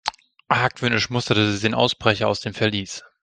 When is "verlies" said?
2.55-3.03